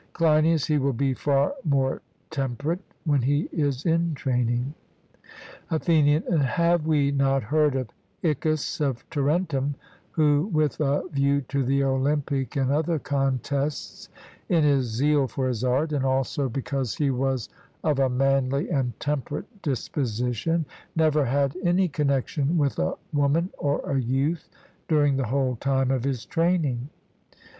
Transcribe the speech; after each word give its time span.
CLEINIAS: 0.13 0.65
He 0.65 0.79
will 0.79 0.93
be 0.93 1.13
far 1.13 1.53
more 1.63 2.01
temperate 2.31 2.79
when 3.05 3.21
he 3.21 3.41
is 3.51 3.85
in 3.85 4.15
training. 4.15 4.73
ATHENIAN: 5.69 6.23
And 6.27 6.41
have 6.41 6.87
we 6.87 7.11
not 7.11 7.43
heard 7.43 7.75
of 7.75 7.87
Iccus 8.23 8.81
of 8.83 9.07
Tarentum, 9.11 9.75
who, 10.09 10.49
with 10.51 10.79
a 10.79 11.03
view 11.09 11.41
to 11.49 11.63
the 11.63 11.83
Olympic 11.83 12.55
and 12.55 12.71
other 12.71 12.97
contests, 12.97 14.09
in 14.49 14.63
his 14.63 14.87
zeal 14.87 15.27
for 15.27 15.47
his 15.47 15.63
art, 15.63 15.91
and 15.93 16.03
also 16.03 16.49
because 16.49 16.95
he 16.95 17.11
was 17.11 17.49
of 17.83 17.99
a 17.99 18.09
manly 18.09 18.71
and 18.71 18.99
temperate 18.99 19.61
disposition, 19.61 20.65
never 20.95 21.25
had 21.25 21.55
any 21.63 21.87
connexion 21.87 22.57
with 22.57 22.79
a 22.79 22.95
woman 23.13 23.51
or 23.59 23.81
a 23.87 24.01
youth 24.01 24.49
during 24.87 25.17
the 25.17 25.27
whole 25.27 25.57
time 25.57 25.91
of 25.91 26.05
his 26.05 26.25
training? 26.25 26.89